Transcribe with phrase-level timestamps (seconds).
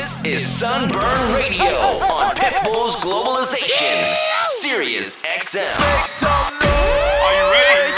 [0.00, 5.74] This is Sunburn Radio on Pitbull's Globalization, Sirius XM.
[6.22, 7.92] Are you ready?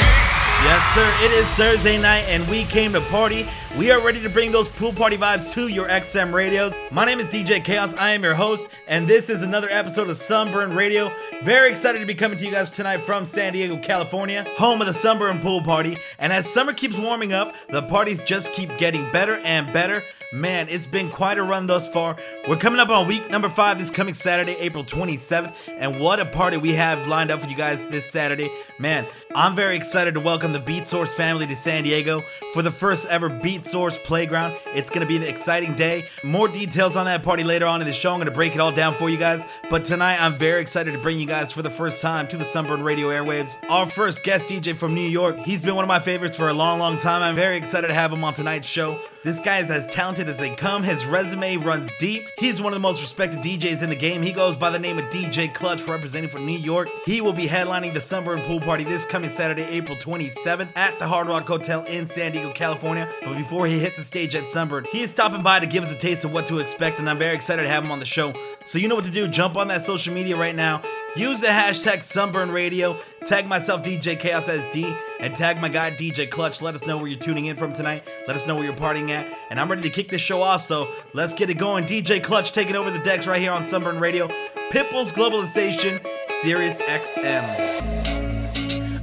[0.65, 1.15] Yes, sir.
[1.21, 3.47] It is Thursday night, and we came to party.
[3.79, 6.75] We are ready to bring those pool party vibes to your XM radios.
[6.91, 7.95] My name is DJ Chaos.
[7.95, 11.13] I am your host, and this is another episode of Sunburn Radio.
[11.45, 14.89] Very excited to be coming to you guys tonight from San Diego, California, home of
[14.89, 15.97] the Sunburn Pool Party.
[16.19, 20.03] And as summer keeps warming up, the parties just keep getting better and better.
[20.35, 22.17] Man, it's been quite a run thus far.
[22.49, 26.25] We're coming up on week number five this coming Saturday, April 27th, and what a
[26.25, 28.51] party we have lined up for you guys this Saturday.
[28.79, 32.23] Man, I'm very excited to welcome the Beat Source family to San Diego
[32.55, 34.57] for the first ever Beat Source Playground.
[34.75, 36.09] It's gonna be an exciting day.
[36.25, 38.15] More details on that party later on in the show.
[38.15, 40.99] I'm gonna break it all down for you guys, but tonight I'm very excited to
[40.99, 43.59] bring you guys for the first time to the Sunburn Radio airwaves.
[43.69, 45.41] Our first guest DJ from New York.
[45.41, 47.21] He's been one of my favorites for a long, long time.
[47.21, 48.99] I'm very excited to have him on tonight's show.
[49.25, 50.83] This guy is as talented as they come.
[50.83, 52.29] His resume runs deep.
[52.39, 54.21] He's one of the most respected DJs in the game.
[54.21, 56.89] He goes by the name of DJ Klutch, representing for New York.
[57.05, 61.07] He will be headlining the Sunburn Pool Party this coming Saturday, April 27th at the
[61.07, 63.09] Hard Rock Hotel in San Diego, California.
[63.23, 65.93] But before he hits the stage at Sunburn, he is stopping by to give us
[65.93, 68.07] a taste of what to expect, and I'm very excited to have him on the
[68.07, 68.35] show.
[68.65, 69.29] So you know what to do.
[69.29, 70.83] Jump on that social media right now
[71.15, 72.99] Use the hashtag Sunburn Radio.
[73.27, 76.63] Tag myself DJ Chaos as D and tag my guy DJ Klutch.
[76.63, 78.03] Let us know where you're tuning in from tonight.
[78.27, 79.27] Let us know where you're partying at.
[79.51, 81.85] And I'm ready to kick this show off, so let's get it going.
[81.85, 84.27] DJ Klutch taking over the decks right here on Sunburn Radio.
[84.71, 86.03] Pitbull's Globalization,
[86.41, 87.91] Sirius XM.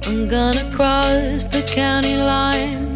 [0.08, 2.89] I'm gonna cross the county line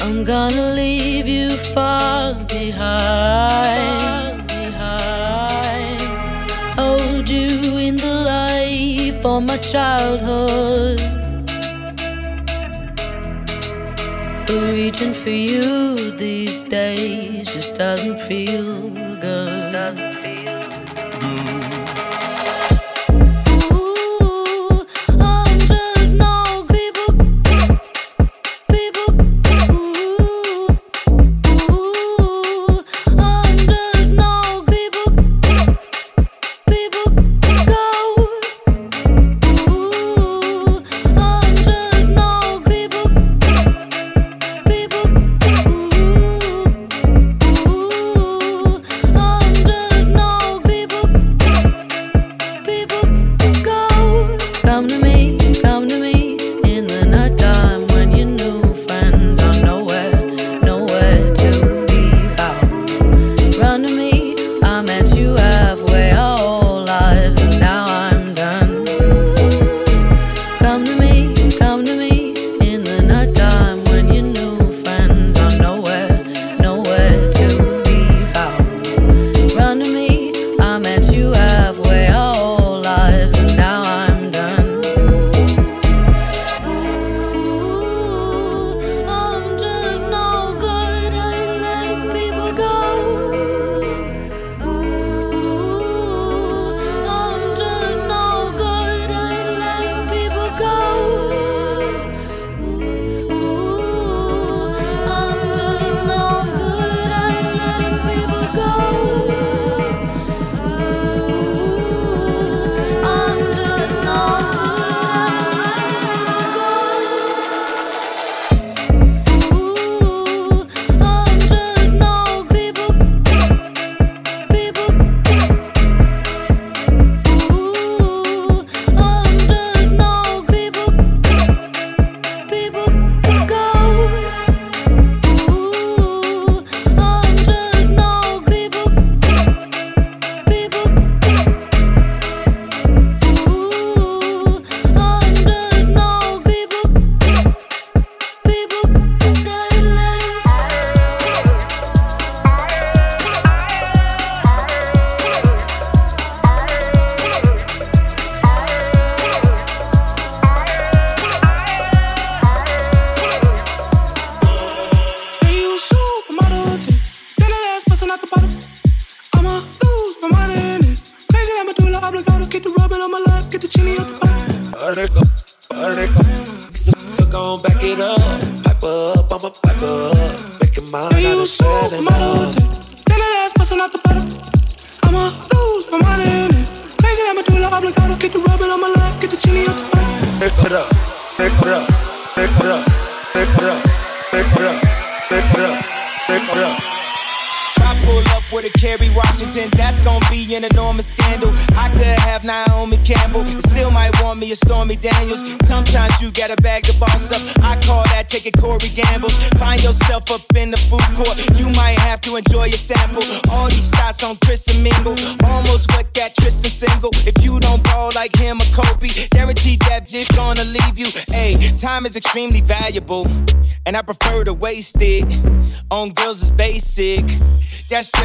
[0.00, 4.46] I'm gonna leave you far behind.
[4.46, 6.00] behind.
[6.78, 11.00] Hold you in the light for my childhood.
[14.50, 18.97] Reaching for you these days just doesn't feel.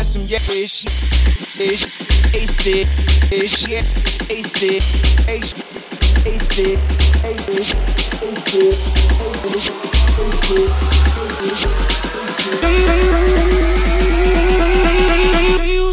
[0.03, 0.85] on some yeah ish
[1.59, 1.85] ish
[2.35, 2.87] ace it
[3.31, 3.83] ish yeah
[4.29, 4.83] ace it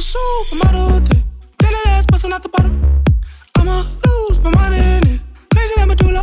[0.01, 1.23] supermodel thing
[1.59, 3.03] Tell ass bustin' out the bottom
[3.59, 5.21] I'ma lose my mind in it
[5.55, 6.21] Crazy that medulla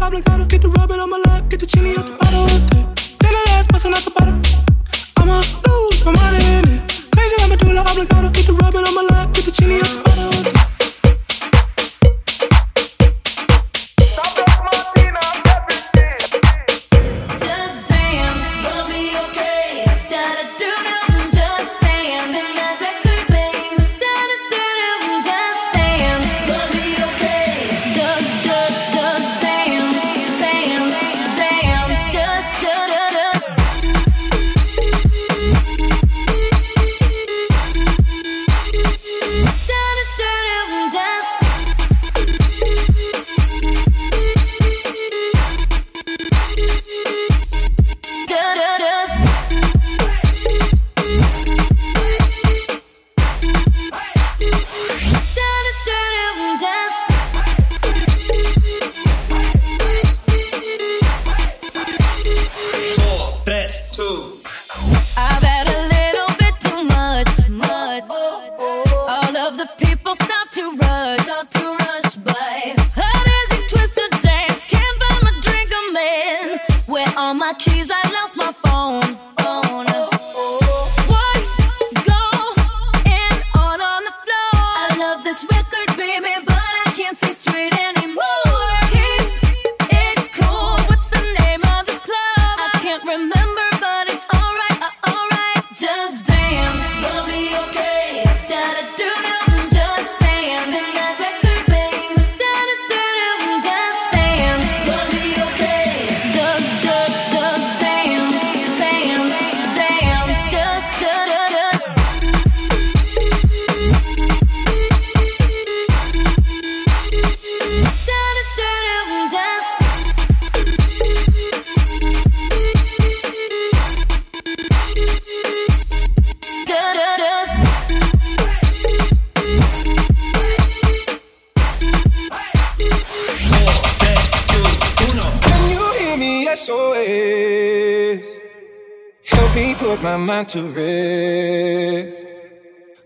[140.37, 142.27] time to rest.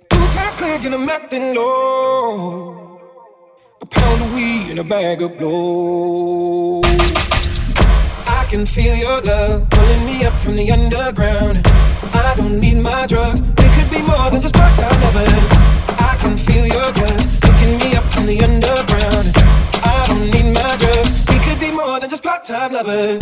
[0.09, 2.99] Two times clear, and I'm acting low.
[3.79, 6.81] A pound of weed and a bag of blow.
[8.39, 11.65] I can feel your love pulling me up from the underground.
[12.13, 13.39] I don't need my drugs.
[13.39, 15.45] It could be more than just part-time lovers.
[16.09, 19.27] I can feel your touch picking me up from the underground.
[19.95, 21.25] I don't need my drugs.
[21.29, 23.21] We could be more than just part-time lovers.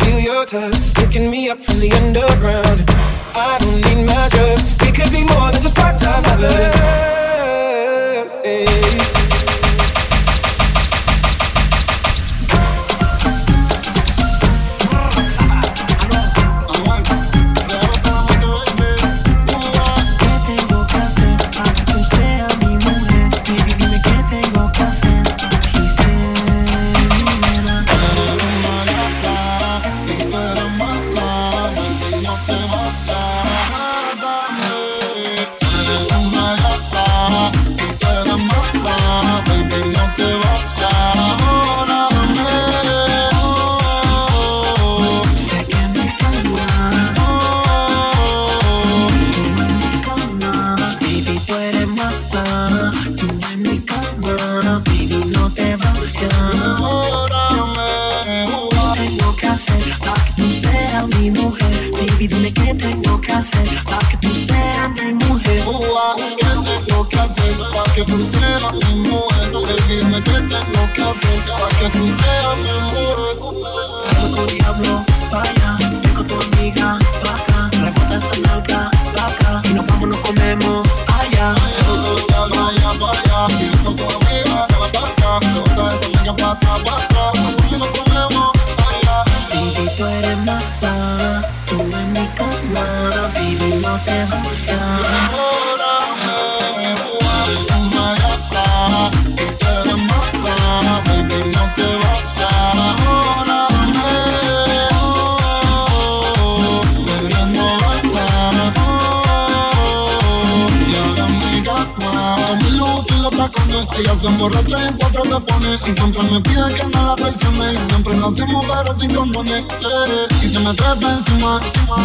[0.00, 2.84] feel your touch, picking me up from the underground.
[3.34, 4.58] I don't need magic.
[4.82, 7.10] We could be more than just part-time lovers.
[8.44, 9.39] Hey.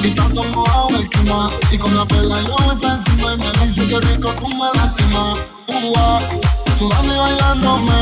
[0.04, 1.08] Y tanto mojado el.
[1.72, 5.34] Y con la perla yo voy pa' encima y me dice que rico como lástima.
[5.68, 5.94] Uh,
[6.78, 8.02] sudando y bailándome,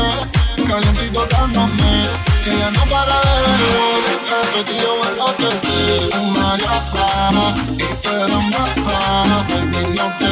[0.66, 2.08] calientito dándome.
[2.44, 4.44] Que ella no para de beber, pero.
[6.20, 6.56] Una y
[10.18, 10.28] te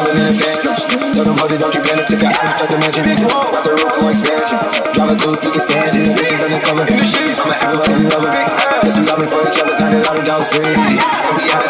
[0.00, 1.12] Driving in a phantoms.
[1.12, 2.06] Tell them, hold it, don't you panic.
[2.08, 3.04] take a island, felt the mansion.
[3.20, 4.56] Got the roof, no expansion.
[4.96, 6.16] Drive a coupe, you can stand it.
[6.16, 6.88] Bitches undercover.
[6.88, 7.44] In the sheets.
[7.44, 8.32] I'm an everybody lover.
[8.80, 9.76] Guess we all been for each other.
[9.76, 10.72] Counted all the dogs free.
[10.72, 11.69] And we out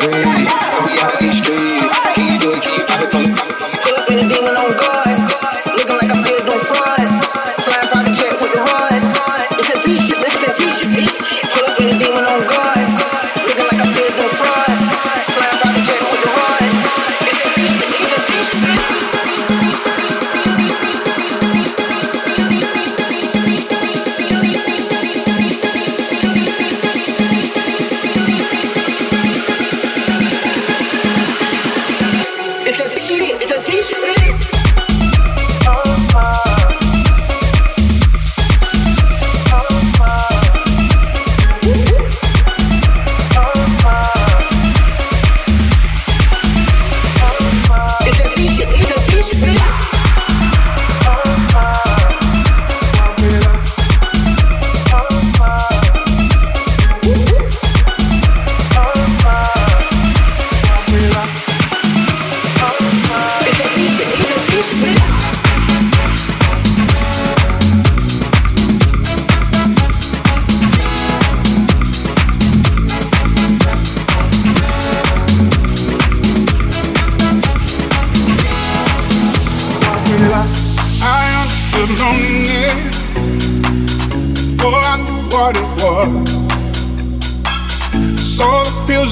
[0.00, 0.69] free.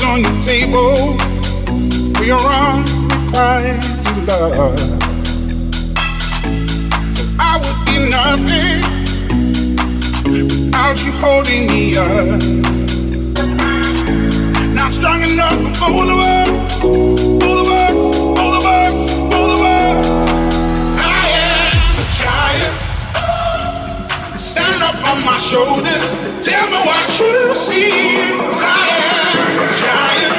[0.08, 1.18] on your table.
[2.18, 3.84] for your unrequited
[4.26, 4.78] love.
[7.38, 8.80] I would be nothing
[10.24, 12.40] without you holding me up.
[14.74, 16.82] Now I'm strong enough for both of us.
[16.82, 17.77] Both of us.
[24.88, 26.04] up on my shoulders.
[26.42, 27.90] Tell me what you see.
[27.92, 28.88] I
[29.20, 30.37] am a giant.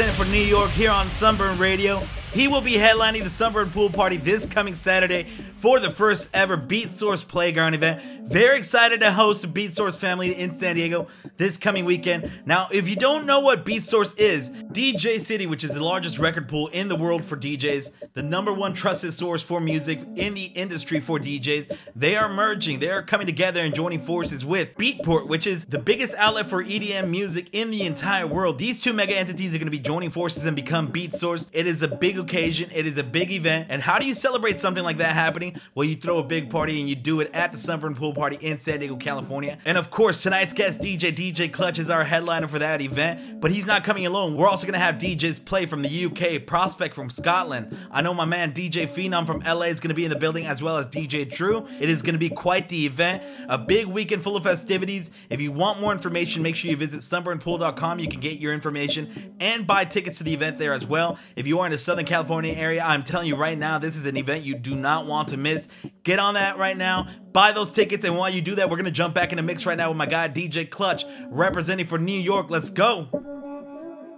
[0.00, 1.98] Representing for New York here on Sunburn Radio.
[2.32, 5.24] He will be headlining the Sunburn Pool Party this coming Saturday
[5.56, 8.00] for the first ever Beat Source Playground event.
[8.30, 12.30] Very excited to host Beat Source family in San Diego this coming weekend.
[12.46, 16.20] Now, if you don't know what Beat Source is, DJ City, which is the largest
[16.20, 20.34] record pool in the world for DJs, the number one trusted source for music in
[20.34, 24.76] the industry for DJs, they are merging, they are coming together and joining forces with
[24.76, 28.58] Beatport, which is the biggest outlet for EDM music in the entire world.
[28.58, 31.50] These two mega entities are going to be joining forces and become Beat Source.
[31.52, 33.66] It is a big occasion, it is a big event.
[33.70, 35.60] And how do you celebrate something like that happening?
[35.74, 38.36] Well, you throw a big party and you do it at the Sunburn Pool Party
[38.42, 39.56] in San Diego, California.
[39.64, 43.40] And of course, tonight's guest DJ, DJ Klutch, is our headliner for that event.
[43.40, 44.36] But he's not coming alone.
[44.36, 47.74] We're also going to have DJs play from the UK, Prospect from Scotland.
[47.90, 50.44] I know my man DJ Phenom from LA is going to be in the building,
[50.44, 51.66] as well as DJ Drew.
[51.80, 53.22] It is going to be quite the event.
[53.48, 55.10] A big weekend full of festivities.
[55.30, 58.00] If you want more information, make sure you visit sunburnpool.com.
[58.00, 61.18] You can get your information and buy tickets to the event there as well.
[61.36, 64.04] If you are in the Southern California area, I'm telling you right now, this is
[64.04, 65.68] an event you do not want to miss.
[66.02, 67.08] Get on that right now.
[67.32, 69.64] Buy those tickets, and while you do that, we're gonna jump back in the mix
[69.64, 72.50] right now with my guy DJ Klutch, representing for New York.
[72.50, 73.08] Let's go.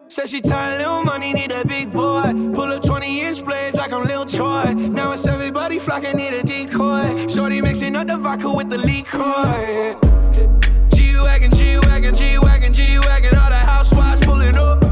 [0.08, 2.22] Said she tired, little money, need a big boy.
[2.54, 4.72] Pull up 20 inch blades like I'm Lil Troy.
[4.74, 7.26] Now it's everybody flocking, need a decoy.
[7.28, 9.98] Shorty mixing up the vodka with the liquor.
[10.94, 13.36] G Wagon, G Wagon, G Wagon, G Wagon.
[13.36, 14.84] All the housewives pulling up.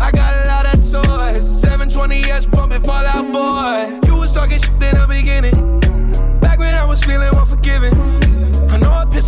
[0.00, 1.64] I got a lot of toys.
[1.64, 4.08] 720S pumping Fallout Boy.
[4.08, 5.80] You was talking shit in the beginning.
[6.40, 7.33] Back when I was feeling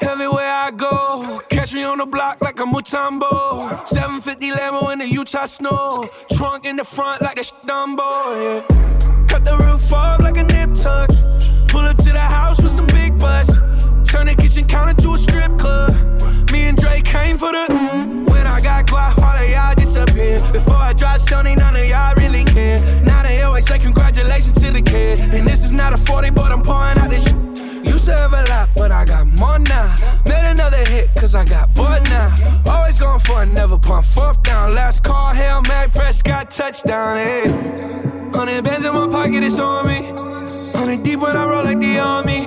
[0.00, 3.86] Everywhere I go, catch me on the block like a Mutombo.
[3.86, 6.08] 750 Lambo in the Utah snow.
[6.32, 8.06] Trunk in the front like a Dumbo,
[8.42, 9.26] yeah.
[9.26, 11.10] Cut the roof off like a nip tuck.
[11.68, 13.56] Pull up to the house with some big butts.
[14.10, 15.92] Turn the kitchen counter to a strip club.
[16.52, 17.66] Me and Drake came for the.
[18.30, 20.38] When I got guap, all of y'all disappear.
[20.52, 22.78] Before I drop Sony, none of y'all really care.
[23.02, 25.20] Now they always say congratulations to the kid.
[25.20, 27.57] And this is not a 40, but I'm pouring out this shit.
[27.88, 29.94] Used to have a lot, but I got more now.
[30.26, 32.34] Made another hit, cause I got bored now.
[32.66, 34.74] Always going for it, never pump fourth down.
[34.74, 37.48] Last call, Hail Mary, Prescott, touchdown, hey.
[38.32, 40.02] Hundred bands in my pocket, it's on me.
[40.78, 42.46] Hundred deep when I roll like the army.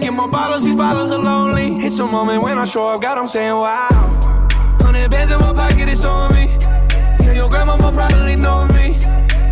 [0.00, 1.84] Get more bottles, these bottles are lonely.
[1.84, 3.88] It's a moment when I show up, God, I'm saying wow.
[4.80, 6.46] Hundred bands in my pocket, it's on me.
[7.24, 8.98] Yeah, your grandma probably know me.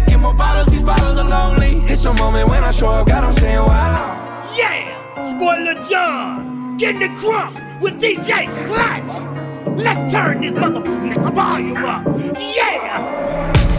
[0.07, 1.83] Get more bottles, these bottles are lonely.
[1.91, 4.55] It's a moment when I show up, God, I'm saying wow.
[4.57, 4.94] Yeah!
[5.31, 6.77] Spoiler John!
[6.77, 9.79] Getting the crunk with DJ Klutch!
[9.79, 12.05] Let's turn this motherfucking volume up!
[12.39, 13.74] Yeah!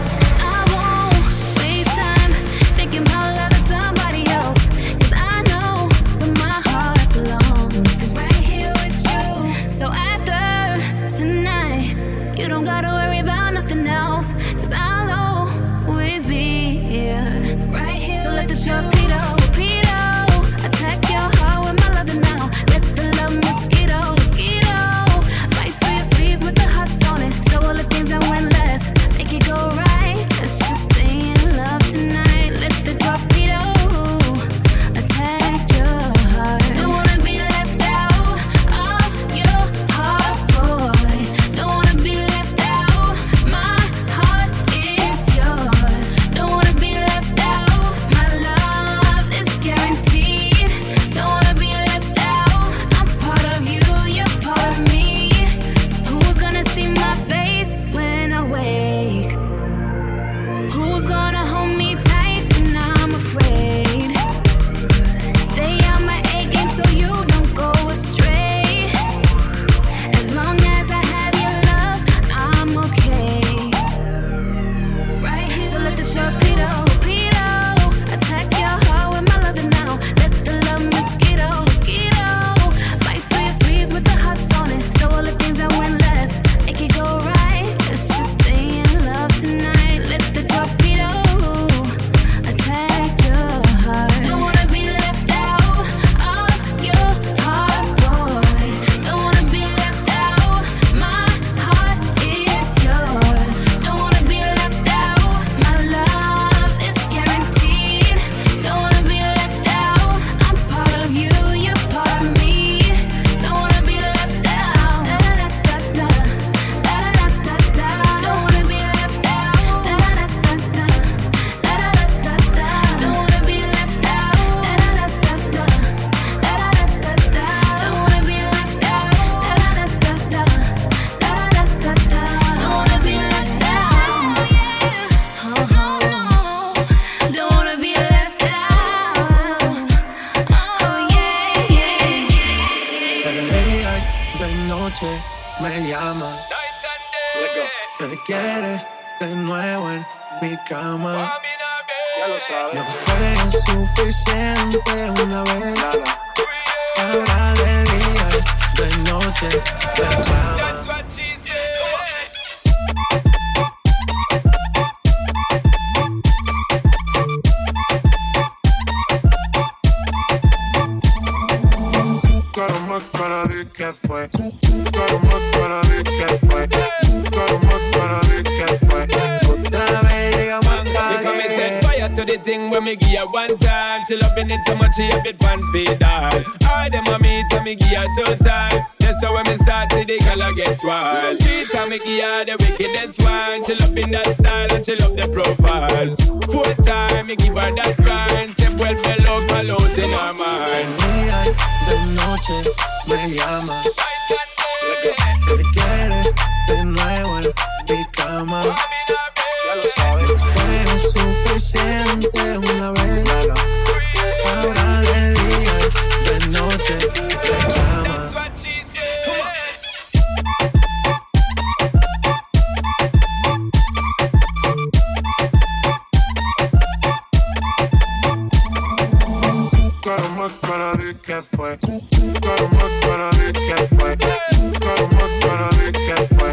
[231.36, 231.78] que fue.
[231.82, 234.16] Buscaron más para ver qué fue.
[234.62, 236.52] Buscaron más para ver qué fue.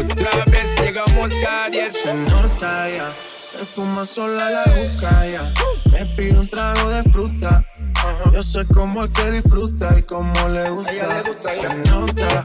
[0.00, 1.92] Otra vez llegamos cada 10.
[1.92, 5.52] Se nota ya, se fuma sola la boca ya.
[5.90, 7.64] Me pide un trago de fruta.
[8.32, 10.90] Yo sé cómo es que disfruta y cómo le gusta.
[10.90, 11.68] A ella le gusta, ya.
[11.68, 12.42] Se nota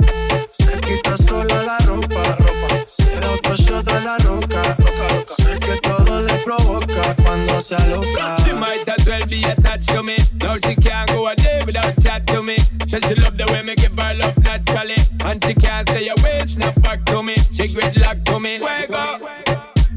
[1.08, 2.86] está sola la ropa, ropa.
[2.88, 5.36] Se otro shot a la roca, roca, roca.
[5.38, 8.38] Sé que todo le provoca cuando se aloca.
[8.44, 10.16] She might as well be attached to me.
[10.40, 12.58] Now she can't go a day without chat to me.
[12.88, 14.96] Said she love the way me give her love naturally.
[15.26, 17.36] And she can't say a word snap back to me.
[17.36, 18.58] She gridlock to me.
[18.58, 19.28] Fuego.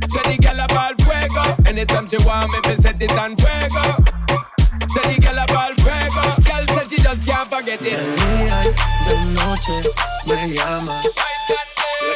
[0.08, 1.42] Say the gal about fuego.
[1.66, 4.19] Anytime she want me, me set it on fuego.
[7.80, 9.72] De día y de noche
[10.26, 11.00] me llama.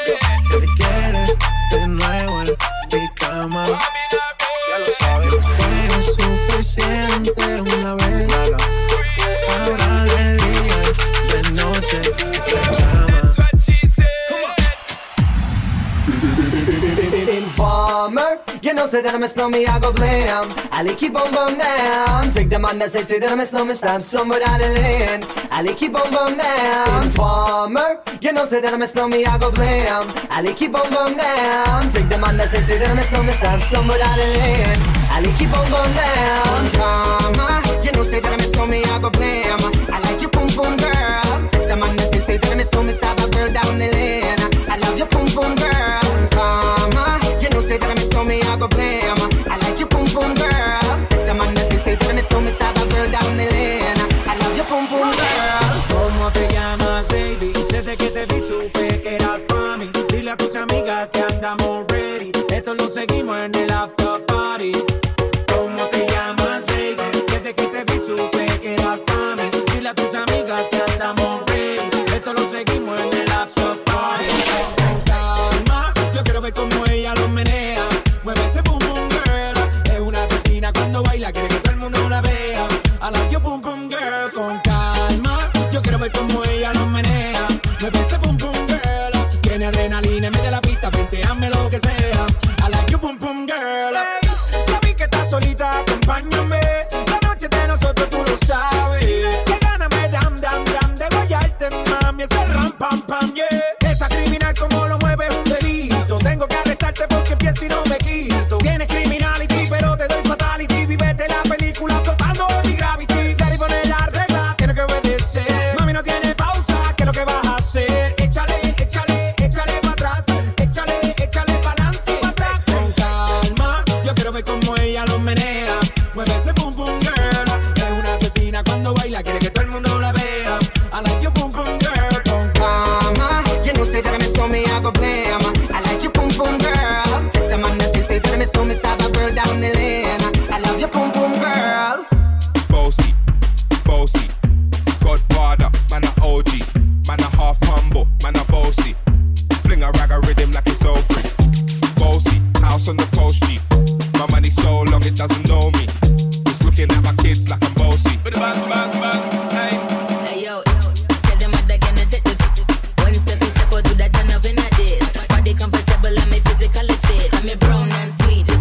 [0.05, 1.25] Te quiere
[1.71, 2.57] de nuevo en
[2.93, 3.65] mi cama.
[3.67, 5.35] Ya lo sabes.
[5.57, 7.24] Fue suficiente.
[18.85, 20.53] don't say that I'm a snowman, I go blam.
[20.71, 22.31] Ali keep on bum down.
[22.33, 25.25] Take the man that say, say that I'm a snowman, slam somewhere down the lane.
[25.51, 27.09] Ali keep on bum down.
[28.21, 30.13] You don't say that I'm a snowman, I go blam.
[30.29, 31.89] Ali keep on bum down.
[31.93, 34.81] Take the man that say, say that I'm a snowman, me, somewhere down the lane.
[35.09, 37.81] Ali keep on bum down.
[37.81, 39.61] You don't say that I'm a snowman, I go blam.
[39.97, 41.49] I like your boom boom girl.
[41.49, 43.89] Take the man that say, say that I'm a snowman, stab a girl down the
[43.89, 44.41] lane.
[44.69, 46.05] I love your boom boom girl.
[46.21, 47.24] Informer
[47.65, 49.34] say that I miss on me, I go blame.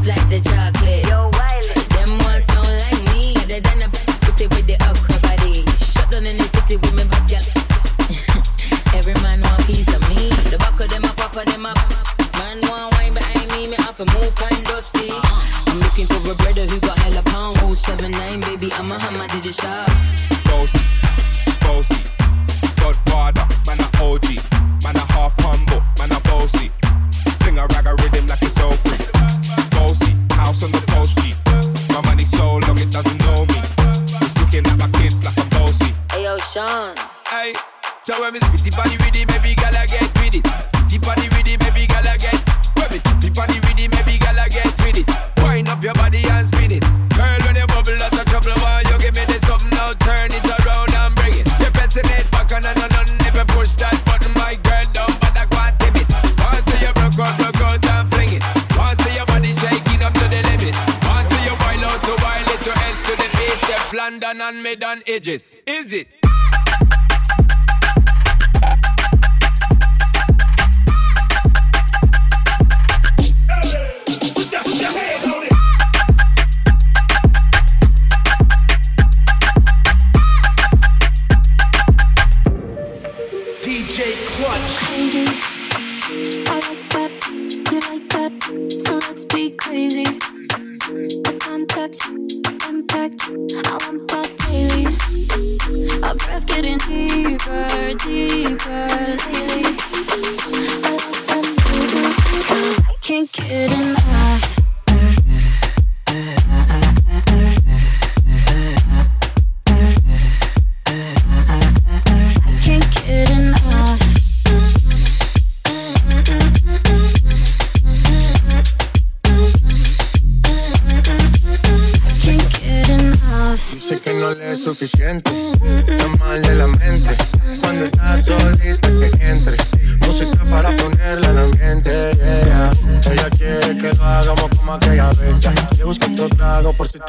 [0.08, 1.03] like the chocolate.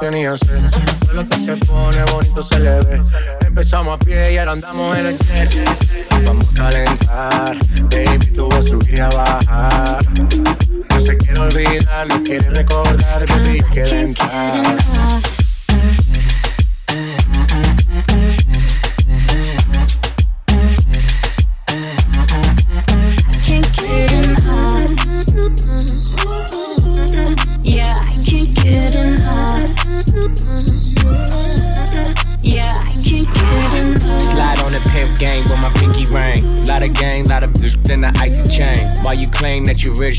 [0.01, 0.63] Tenía sed.
[1.01, 3.03] Todo lo que se pone bonito se le ve.
[3.47, 5.51] Empezamos a pie y ahora andamos en el jet.
[6.25, 7.59] Vamos a calentar,
[7.91, 10.05] baby, tú vas a subir y a bajar.
[10.91, 14.77] No se quiere olvidar, no quiere recordar, baby, quiere entrar.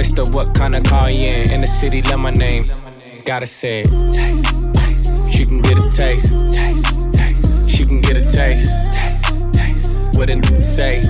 [0.00, 1.50] Mister, what kind of car you in?
[1.50, 2.72] In the city, love my name.
[3.26, 3.86] Gotta say it.
[5.30, 6.32] She can get a taste.
[6.54, 7.68] Taste, taste.
[7.68, 8.70] She can get a taste.
[8.94, 10.16] Taste, taste.
[10.16, 11.02] What a n- say?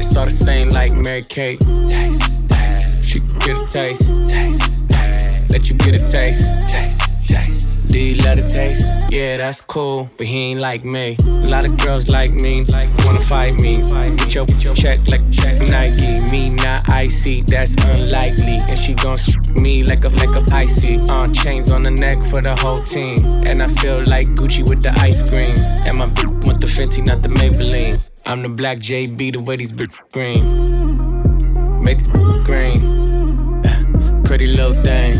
[0.00, 1.60] It's all the same like Mary Kate.
[1.60, 3.04] Taste, taste.
[3.04, 4.08] She can get a taste.
[4.28, 5.50] Taste, taste.
[5.50, 6.44] Let you get a taste.
[6.68, 7.77] Taste, taste.
[7.90, 8.86] You love the taste?
[9.10, 11.16] Yeah, that's cool, but he ain't like me.
[11.26, 13.78] A lot of girls like me, like wanna fight me.
[14.16, 16.20] Get your, get your check like check Nike.
[16.30, 18.60] Me not icy, that's unlikely.
[18.68, 20.98] And she gon' s- me like a like a icy.
[21.08, 23.18] Uh, chains on the neck for the whole team.
[23.46, 25.56] And I feel like Gucci with the ice cream.
[25.86, 28.00] And my bitch want the Fenty, not the Maybelline.
[28.26, 31.82] I'm the black JB, the way these bitch green.
[31.82, 32.06] Make this
[32.44, 33.64] green.
[33.66, 35.18] Uh, Pretty little thing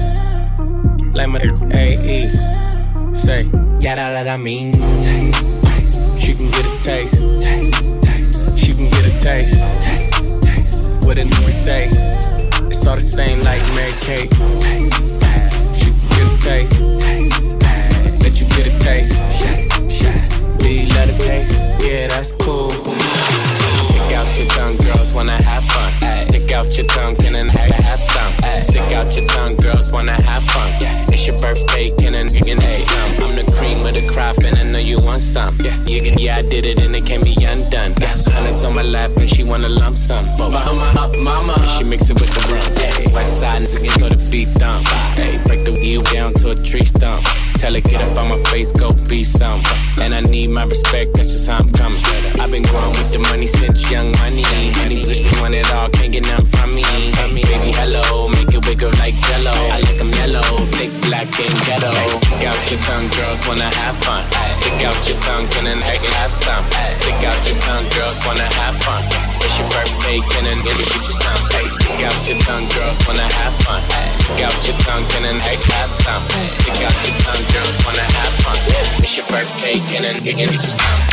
[1.15, 1.41] like my
[1.73, 2.58] AE.
[3.19, 4.73] Say, that, that I mean.
[4.73, 6.21] Taste, taste.
[6.21, 7.21] She can get a taste.
[7.41, 8.59] Taste, taste.
[8.59, 9.59] She can get a taste.
[9.83, 11.07] Taste, taste.
[11.07, 11.89] What a nigga say.
[12.69, 14.31] It's all the same like Mary Kate.
[14.31, 15.55] Taste, taste.
[15.79, 16.79] She can get a taste.
[17.01, 18.23] Taste, taste.
[18.23, 19.13] Let you get a taste.
[19.43, 20.59] Taste, taste.
[20.59, 21.53] Do you love the taste?
[21.81, 22.71] Yeah, that's cool.
[22.71, 25.93] Stick out your tongue, girls wanna have fun.
[26.03, 26.28] Ay,
[26.59, 28.33] out your tongue, can and have, have some.
[28.43, 30.73] Ay, Stick out your tongue, girls wanna have fun.
[30.81, 33.31] Yeah, it's your birthday, can you can have some.
[33.31, 35.57] I'm the cream of the crop, and I know you want some.
[35.61, 37.95] Yeah, can, yeah, I did it, and it can't be undone.
[38.01, 40.27] Yeah, hundreds on my lap, and she wanna lump sum.
[40.39, 40.63] My
[40.99, 42.77] up, mama, and she mix it with the rum.
[42.77, 44.87] Hey, west side, again, so the beat dump.
[45.17, 47.23] Hey, break the wheel down to a tree stump.
[47.59, 49.61] Tell her, get up on my face, go be some.
[50.01, 51.99] And I need my respect, that's just how I'm coming.
[52.39, 54.45] I've been growing with the money since young money.
[54.79, 56.83] Money just want it all, can't get none from me.
[57.19, 59.51] Hey, baby, hello, make it wiggle like jello.
[59.75, 60.47] I like 'em yellow,
[60.79, 61.91] thick black in ghetto.
[62.23, 64.23] Stick out your tongue, girls wanna have fun.
[64.55, 66.65] Stick out your tongue, can an egg have some?
[66.95, 69.28] Stick out your tongue, girls wanna have fun.
[69.41, 71.43] It's your birthday, can an get you some?
[71.53, 73.83] Hey, stick out your tongue, girls wanna have fun.
[74.21, 76.23] Stick out your tongue, can an egg have some?
[76.23, 78.59] Stick out your tongue, girls wanna have fun.
[79.03, 81.08] It's your birthday, can an get you some?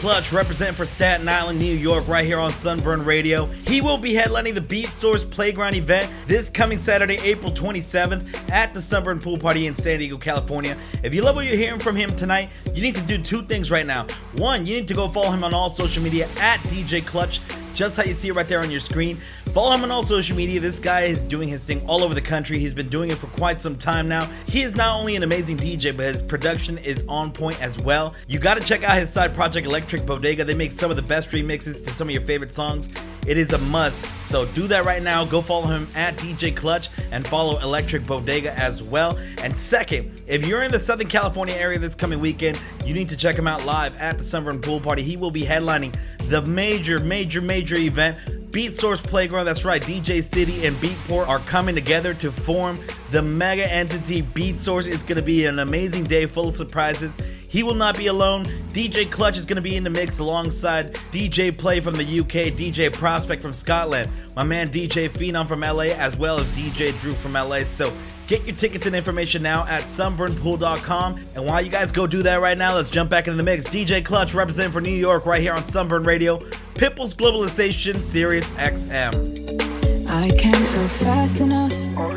[0.00, 3.44] Klutch representing for Staten Island, New York, right here on Sunburn Radio.
[3.66, 8.72] He will be headlining the Beat Source Playground event this coming Saturday, April 27th at
[8.72, 10.74] the Sunburn Pool Party in San Diego, California.
[11.02, 13.70] If you love what you're hearing from him tonight, you need to do two things
[13.70, 14.06] right now.
[14.36, 17.42] One, you need to go follow him on all social media at DJ Klutch,
[17.74, 19.18] just how you see it right there on your screen.
[19.52, 20.60] Follow him on all social media.
[20.60, 22.60] This guy is doing his thing all over the country.
[22.60, 24.26] He's been doing it for quite some time now.
[24.46, 28.14] He is not only an amazing DJ, but his production is on point as well.
[28.28, 30.44] You got to check out his side project, Electric Bodega.
[30.44, 32.90] They make some of the best remixes to some of your favorite songs.
[33.26, 34.04] It is a must.
[34.22, 35.24] So do that right now.
[35.24, 39.18] Go follow him at DJ Klutch and follow Electric Bodega as well.
[39.42, 43.16] And second, if you're in the Southern California area this coming weekend, you need to
[43.16, 45.02] check him out live at the Sunburn Pool Party.
[45.02, 45.92] He will be headlining
[46.28, 48.16] the major, major, major event.
[48.52, 52.80] Beat Source Playground, that's right, DJ City and Beatport are coming together to form
[53.12, 54.88] the mega entity Beat Source.
[54.88, 57.16] It's going to be an amazing day full of surprises.
[57.48, 58.44] He will not be alone.
[58.72, 62.52] DJ Klutch is going to be in the mix alongside DJ Play from the UK,
[62.52, 67.12] DJ Prospect from Scotland, my man DJ Phenom from LA, as well as DJ Drew
[67.14, 67.60] from LA.
[67.60, 67.92] So
[68.30, 71.20] Get your tickets and information now at sunburnpool.com.
[71.34, 73.68] And while you guys go do that right now, let's jump back into the mix.
[73.68, 76.38] DJ Klutch representing for New York right here on Sunburn Radio,
[76.74, 80.08] Pitbull's Globalization, Sirius XM.
[80.08, 81.72] I can't go fast enough.
[81.96, 82.14] Go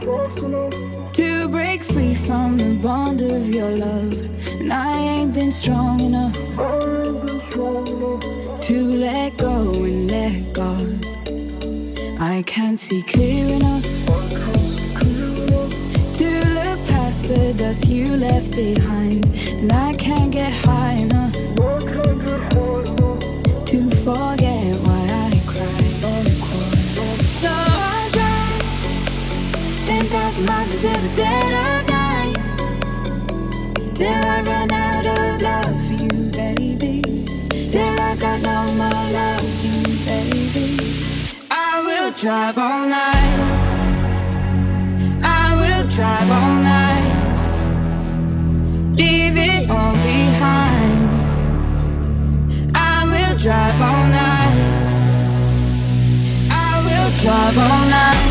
[0.00, 1.12] fast enough.
[1.12, 4.18] To break free from the bond of your love.
[4.62, 6.32] And I ain't been strong enough.
[6.32, 8.60] Been strong enough.
[8.62, 11.06] To let go and let God.
[12.18, 14.63] I can't see clear enough
[17.28, 19.24] the dust you left behind.
[19.60, 21.32] And I can't get high enough
[23.70, 25.94] to forget why I cried.
[27.40, 28.62] So I drive
[29.86, 32.36] 10,000 miles into the dead of night.
[33.94, 37.00] Till I run out of love for you, baby.
[37.72, 40.68] Till I got no more love for you, baby.
[41.50, 43.40] I will drive all night.
[45.22, 46.63] I will drive all night.
[53.44, 54.56] drive all night.
[56.50, 58.23] I will drive all night.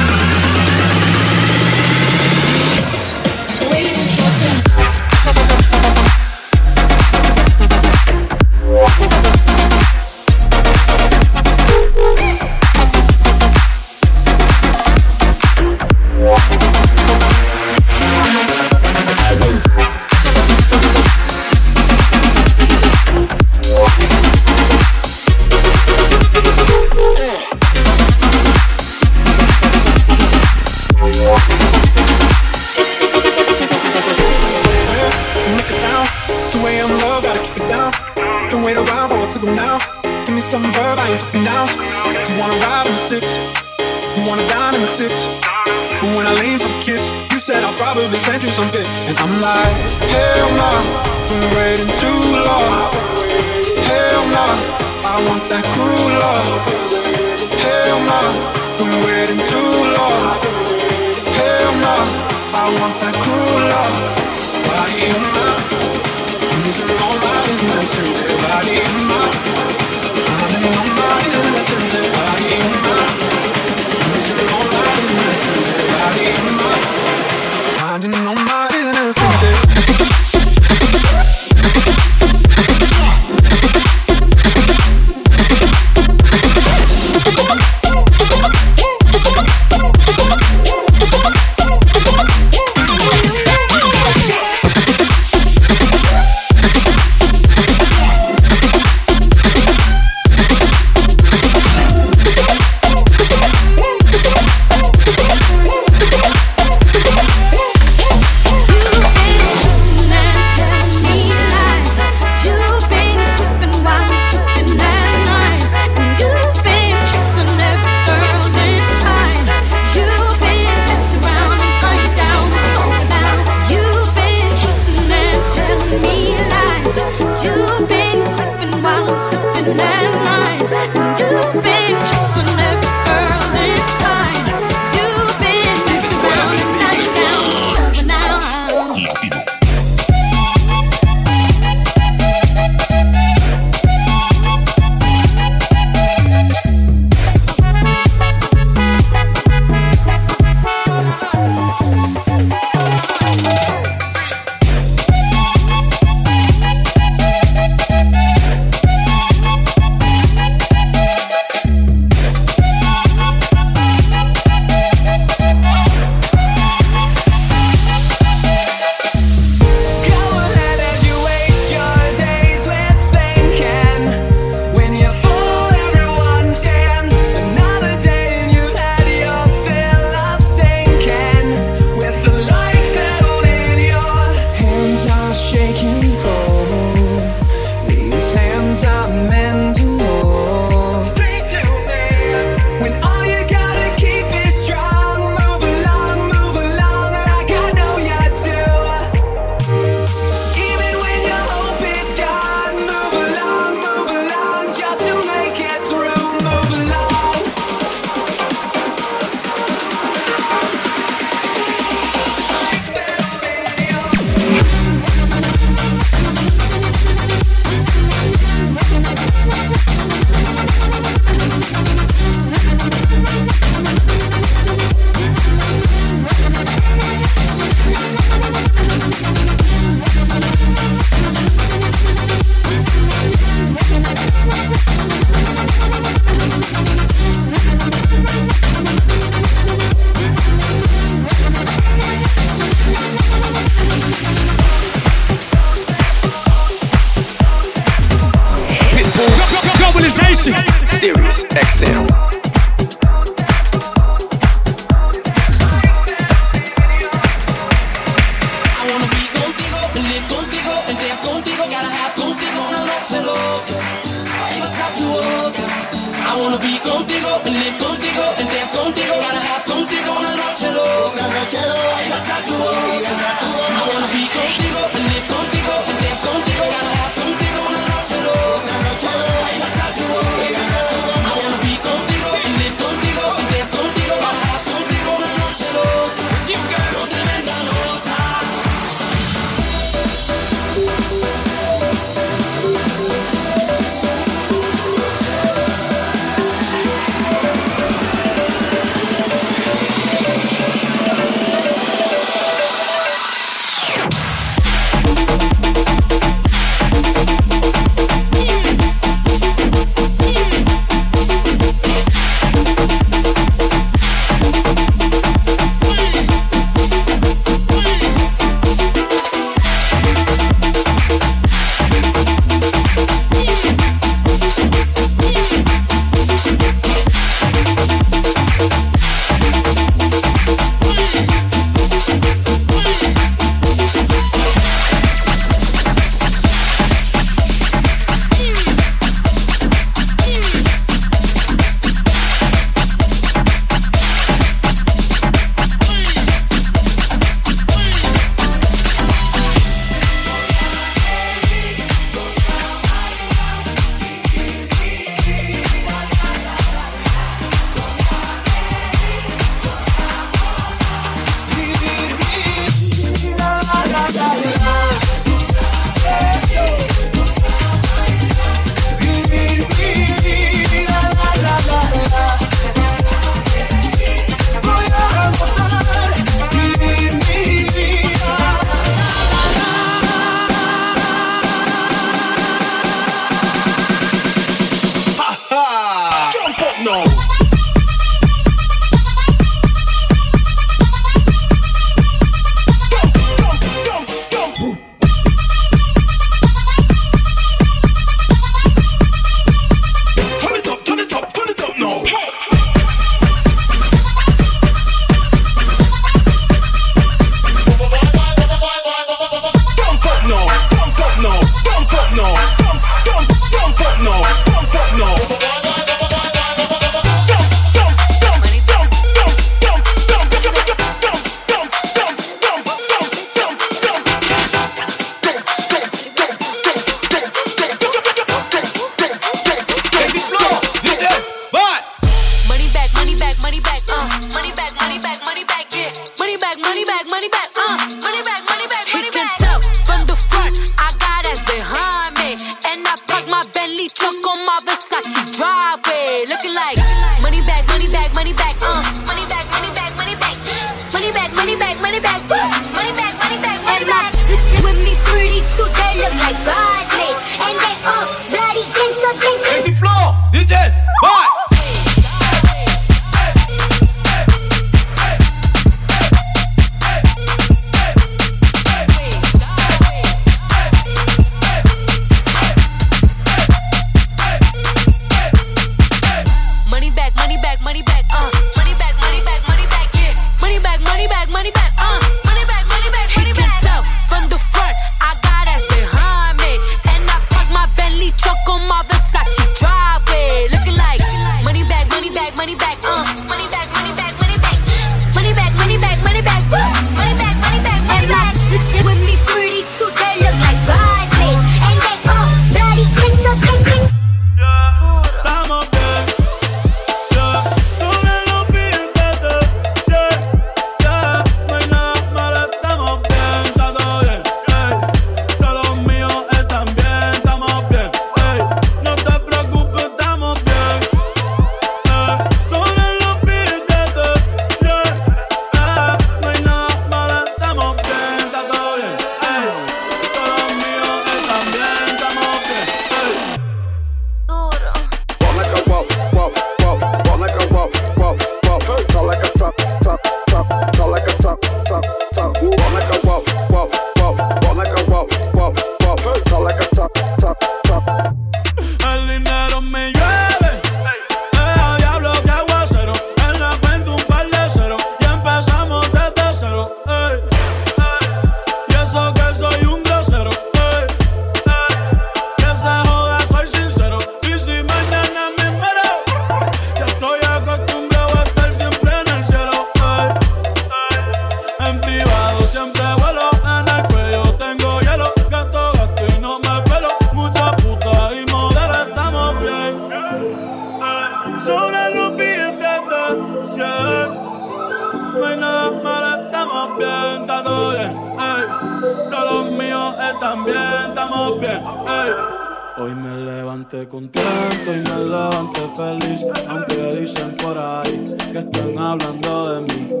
[592.76, 594.26] Hoy me levanté contento
[594.66, 600.00] y me levanté feliz, aunque dicen por ahí que están hablando de mí.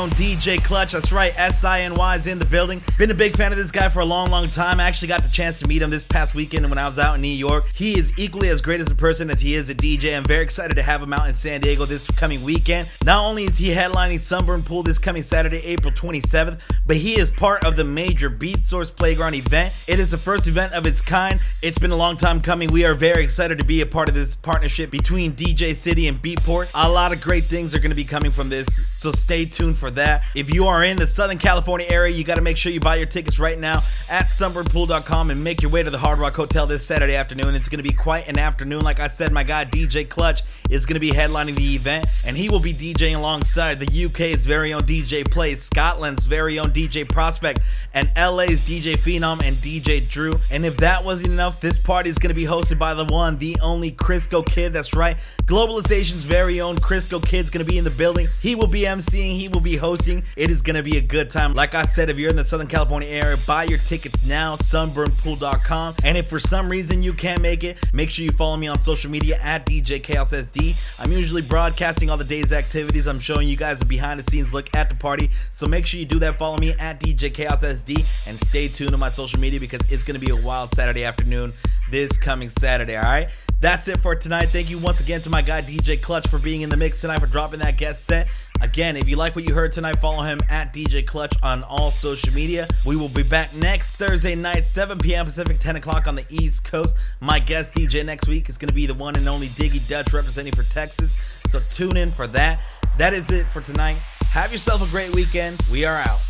[0.00, 0.92] Own DJ Klutch.
[0.92, 2.80] That's right, S-I-N-Y is in the building.
[2.96, 4.80] Been a big fan of this guy for a long, long time.
[4.80, 7.16] I actually got the chance to meet him this past weekend when I was out
[7.16, 7.66] in New York.
[7.74, 10.16] He is equally as great as a person as he is a DJ.
[10.16, 12.88] I'm very excited to have him out in San Diego this coming weekend.
[13.04, 17.28] Not only is he headlining Sunburn Pool this coming Saturday, April 27th, but he is
[17.28, 19.74] part of the major Beat Source Playground event.
[19.86, 21.40] It is the first event of its kind.
[21.60, 22.72] It's been a long time coming.
[22.72, 26.16] We are very excited to be a part of this partnership between DJ City and
[26.16, 26.70] Beatport.
[26.74, 29.76] A lot of great things are going to be coming from this, so stay tuned
[29.90, 30.22] for that.
[30.34, 32.96] If you are in the Southern California area, you got to make sure you buy
[32.96, 33.78] your tickets right now
[34.08, 37.54] at sunburnpool.com and make your way to the Hard Rock Hotel this Saturday afternoon.
[37.54, 38.82] It's going to be quite an afternoon.
[38.82, 42.36] Like I said, my guy DJ Klutch is going to be headlining the event, and
[42.36, 47.08] he will be DJing alongside the UK's very own DJ Play, Scotland's very own DJ
[47.08, 47.60] Prospect,
[47.92, 50.34] and LA's DJ Phenom and DJ Drew.
[50.50, 53.38] And if that wasn't enough, this party is going to be hosted by the one,
[53.38, 54.72] the only Crisco Kid.
[54.72, 58.28] That's right, Globalization's very own Crisco Kid's going to be in the building.
[58.40, 60.22] He will be emceeing, he will be hosting.
[60.36, 61.54] It is going to be a good time.
[61.54, 65.96] Like I said, if you're in the Southern California area, buy your tickets now, sunburnpool.com.
[66.04, 68.78] And if for some reason you can't make it, make sure you follow me on
[68.78, 71.00] social media at DJ Chaos SD.
[71.02, 73.06] I'm usually broadcasting all the day's activities.
[73.06, 75.30] I'm showing you guys a behind the scenes look at the party.
[75.52, 76.38] So make sure you do that.
[76.38, 77.96] Follow me at DJ Chaos SD
[78.28, 81.04] and stay tuned to my social media because it's going to be a wild Saturday
[81.04, 81.52] afternoon
[81.90, 82.96] this coming Saturday.
[82.96, 83.28] All right.
[83.60, 84.46] That's it for tonight.
[84.46, 87.18] Thank you once again to my guy DJ Klutch for being in the mix tonight,
[87.18, 88.26] for dropping that guest set.
[88.62, 91.90] Again, if you like what you heard tonight, follow him at DJ Klutch on all
[91.90, 92.66] social media.
[92.86, 95.26] We will be back next Thursday night, 7 p.m.
[95.26, 96.96] Pacific, 10 o'clock on the East Coast.
[97.20, 100.10] My guest DJ next week is going to be the one and only Diggy Dutch
[100.14, 101.18] representing for Texas.
[101.48, 102.60] So tune in for that.
[102.96, 103.98] That is it for tonight.
[104.30, 105.58] Have yourself a great weekend.
[105.70, 106.20] We are out.